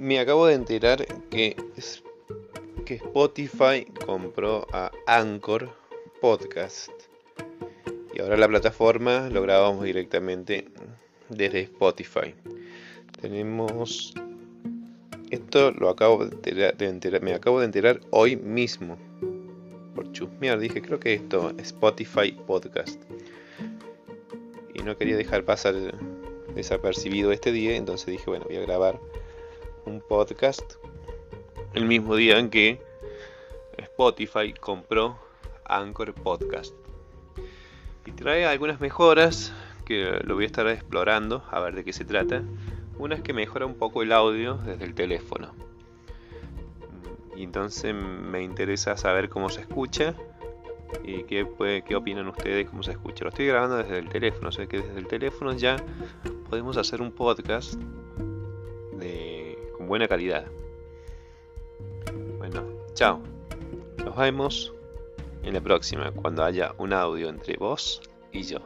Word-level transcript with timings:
Me 0.00 0.18
acabo 0.18 0.46
de 0.46 0.54
enterar 0.54 1.06
que, 1.28 1.54
que 2.86 2.94
Spotify 2.94 3.84
compró 4.06 4.66
a 4.72 4.90
Anchor 5.06 5.68
Podcast. 6.22 6.90
Y 8.14 8.22
ahora 8.22 8.38
la 8.38 8.48
plataforma 8.48 9.28
lo 9.28 9.42
grabamos 9.42 9.84
directamente 9.84 10.68
desde 11.28 11.60
Spotify. 11.60 12.34
Tenemos... 13.20 14.14
Esto 15.28 15.70
lo 15.72 15.90
acabo 15.90 16.24
de 16.24 16.74
enterar, 16.78 17.22
me 17.22 17.34
acabo 17.34 17.60
de 17.60 17.66
enterar 17.66 18.00
hoy 18.08 18.36
mismo. 18.36 18.96
Por 19.94 20.10
chusmear, 20.12 20.58
dije, 20.60 20.80
creo 20.80 20.98
que 20.98 21.12
esto 21.12 21.50
es 21.58 21.66
Spotify 21.66 22.32
Podcast. 22.46 23.02
Y 24.72 24.82
no 24.82 24.96
quería 24.96 25.18
dejar 25.18 25.44
pasar 25.44 25.74
desapercibido 26.54 27.32
este 27.32 27.52
día, 27.52 27.76
entonces 27.76 28.06
dije, 28.06 28.24
bueno, 28.28 28.46
voy 28.46 28.56
a 28.56 28.62
grabar 28.62 28.98
un 29.84 30.00
podcast 30.00 30.74
el 31.74 31.84
mismo 31.84 32.16
día 32.16 32.38
en 32.38 32.50
que 32.50 32.80
Spotify 33.78 34.52
compró 34.52 35.18
Anchor 35.64 36.14
Podcast. 36.14 36.74
Y 38.06 38.12
trae 38.12 38.46
algunas 38.46 38.80
mejoras 38.80 39.52
que 39.84 40.20
lo 40.24 40.34
voy 40.34 40.44
a 40.44 40.46
estar 40.46 40.66
explorando, 40.68 41.44
a 41.50 41.60
ver 41.60 41.74
de 41.74 41.84
qué 41.84 41.92
se 41.92 42.04
trata. 42.04 42.42
Una 42.98 43.14
es 43.14 43.22
que 43.22 43.32
mejora 43.32 43.66
un 43.66 43.74
poco 43.74 44.02
el 44.02 44.12
audio 44.12 44.56
desde 44.58 44.84
el 44.84 44.94
teléfono. 44.94 45.54
Y 47.36 47.44
entonces 47.44 47.94
me 47.94 48.42
interesa 48.42 48.96
saber 48.96 49.28
cómo 49.28 49.48
se 49.48 49.62
escucha 49.62 50.14
y 51.04 51.22
qué, 51.22 51.46
qué 51.86 51.96
opinan 51.96 52.28
ustedes, 52.28 52.68
cómo 52.68 52.82
se 52.82 52.92
escucha. 52.92 53.24
Lo 53.24 53.30
estoy 53.30 53.46
grabando 53.46 53.76
desde 53.76 53.98
el 53.98 54.08
teléfono, 54.08 54.48
o 54.48 54.52
sea 54.52 54.66
que 54.66 54.78
desde 54.78 54.98
el 54.98 55.06
teléfono 55.06 55.52
ya 55.54 55.76
podemos 56.48 56.76
hacer 56.76 57.00
un 57.00 57.12
podcast 57.12 57.80
buena 59.90 60.06
calidad. 60.06 60.46
Bueno, 62.38 62.62
chao. 62.94 63.20
Nos 64.04 64.16
vemos 64.16 64.72
en 65.42 65.54
la 65.54 65.60
próxima, 65.60 66.12
cuando 66.12 66.44
haya 66.44 66.72
un 66.78 66.92
audio 66.92 67.28
entre 67.28 67.56
vos 67.56 68.00
y 68.30 68.44
yo. 68.44 68.60